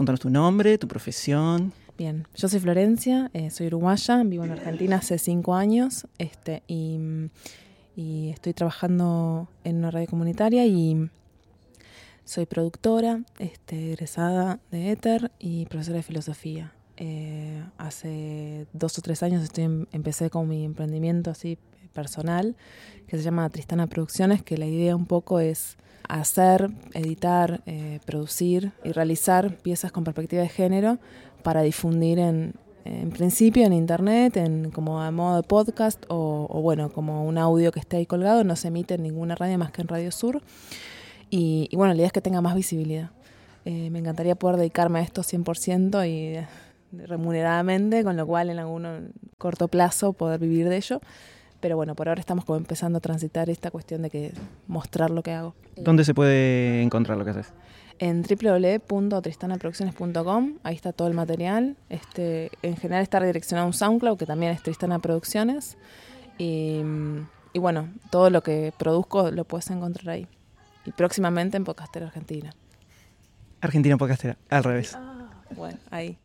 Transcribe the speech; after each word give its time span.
contarnos 0.00 0.20
tu 0.20 0.30
nombre, 0.30 0.78
tu 0.78 0.88
profesión. 0.88 1.74
Bien, 1.98 2.26
yo 2.34 2.48
soy 2.48 2.58
Florencia, 2.58 3.30
eh, 3.34 3.50
soy 3.50 3.66
uruguaya, 3.66 4.22
vivo 4.24 4.46
en 4.46 4.52
Argentina 4.52 4.96
hace 4.96 5.18
cinco 5.18 5.54
años 5.54 6.06
este, 6.16 6.62
y, 6.66 7.30
estoy 8.30 8.54
trabajando 8.54 9.46
en 9.62 9.76
una 9.76 9.90
radio 9.90 10.06
comunitaria 10.06 10.64
y 10.64 11.10
soy 12.24 12.46
productora, 12.46 13.20
este, 13.38 13.92
egresada 13.92 14.58
de 14.70 14.90
Éter 14.90 15.32
y 15.38 15.66
profesora 15.66 15.98
de 15.98 16.02
filosofía. 16.02 16.72
Eh, 16.96 17.62
hace 17.76 18.66
dos 18.72 18.98
o 18.98 19.02
tres 19.02 19.22
años 19.22 19.42
estoy, 19.42 19.64
em, 19.64 19.86
empecé 19.92 20.30
con 20.30 20.48
mi 20.48 20.64
emprendimiento 20.64 21.30
así 21.30 21.58
personal, 21.92 22.56
que 23.06 23.18
se 23.18 23.22
llama 23.22 23.50
Tristana 23.50 23.86
Producciones, 23.86 24.42
que 24.42 24.56
la 24.56 24.64
idea 24.64 24.96
un 24.96 25.04
poco 25.04 25.40
es 25.40 25.76
hacer, 26.18 26.70
editar, 26.94 27.62
eh, 27.66 28.00
producir 28.04 28.72
y 28.84 28.92
realizar 28.92 29.56
piezas 29.56 29.92
con 29.92 30.04
perspectiva 30.04 30.42
de 30.42 30.48
género 30.48 30.98
para 31.42 31.62
difundir 31.62 32.18
en, 32.18 32.54
en 32.84 33.10
principio 33.10 33.64
en 33.64 33.72
internet, 33.72 34.36
en 34.36 34.70
como 34.70 35.00
a 35.00 35.10
modo 35.10 35.36
de 35.36 35.42
podcast 35.42 36.04
o, 36.08 36.46
o, 36.50 36.60
bueno, 36.62 36.90
como 36.90 37.24
un 37.24 37.38
audio 37.38 37.72
que 37.72 37.80
esté 37.80 37.98
ahí 37.98 38.06
colgado, 38.06 38.44
no 38.44 38.56
se 38.56 38.68
emite 38.68 38.94
en 38.94 39.02
ninguna 39.02 39.34
radio 39.34 39.58
más 39.58 39.70
que 39.70 39.82
en 39.82 39.88
Radio 39.88 40.10
Sur. 40.10 40.42
Y, 41.30 41.68
y 41.70 41.76
bueno, 41.76 41.92
la 41.92 41.98
idea 41.98 42.06
es 42.08 42.12
que 42.12 42.20
tenga 42.20 42.40
más 42.40 42.54
visibilidad. 42.54 43.10
Eh, 43.64 43.90
me 43.90 43.98
encantaría 43.98 44.34
poder 44.34 44.56
dedicarme 44.56 45.00
a 45.00 45.02
esto 45.02 45.22
100% 45.22 46.08
y 46.08 46.36
eh, 46.36 46.46
remuneradamente, 46.92 48.02
con 48.04 48.16
lo 48.16 48.26
cual 48.26 48.50
en 48.50 48.58
algún 48.58 49.12
corto 49.38 49.68
plazo 49.68 50.12
poder 50.12 50.40
vivir 50.40 50.68
de 50.68 50.76
ello. 50.76 51.00
Pero 51.60 51.76
bueno, 51.76 51.94
por 51.94 52.08
ahora 52.08 52.20
estamos 52.20 52.44
como 52.44 52.58
empezando 52.58 52.98
a 52.98 53.00
transitar 53.00 53.48
esta 53.50 53.70
cuestión 53.70 54.02
de 54.02 54.10
que 54.10 54.32
mostrar 54.66 55.10
lo 55.10 55.22
que 55.22 55.32
hago. 55.32 55.54
¿Dónde 55.76 56.04
se 56.04 56.12
puede 56.14 56.82
encontrar 56.82 57.16
lo 57.18 57.24
que 57.24 57.30
haces? 57.30 57.52
En 57.98 58.22
www.tristanaproducciones.com, 58.22 60.58
ahí 60.62 60.74
está 60.74 60.92
todo 60.92 61.08
el 61.08 61.14
material. 61.14 61.76
Este, 61.90 62.50
en 62.62 62.76
general 62.76 63.02
está 63.02 63.20
redireccionado 63.20 63.64
a 63.64 63.66
un 63.66 63.74
SoundCloud, 63.74 64.16
que 64.16 64.26
también 64.26 64.52
es 64.52 64.62
Tristana 64.62 64.98
Producciones. 64.98 65.76
Y, 66.38 66.80
y 67.52 67.58
bueno, 67.58 67.88
todo 68.10 68.30
lo 68.30 68.42
que 68.42 68.72
produzco 68.78 69.30
lo 69.30 69.44
puedes 69.44 69.68
encontrar 69.70 70.08
ahí 70.10 70.26
y 70.84 70.92
próximamente 70.92 71.56
en 71.56 71.64
Podcastera 71.64 72.06
Argentina. 72.06 72.54
Argentina 73.60 73.96
Podcastera, 73.96 74.38
al 74.48 74.64
revés. 74.64 74.94
Ah, 74.96 75.30
bueno, 75.54 75.78
ahí. 75.90 76.18